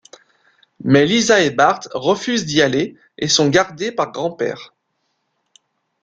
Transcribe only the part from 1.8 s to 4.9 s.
refusent d'y aller et sont gardés par Grand-Père.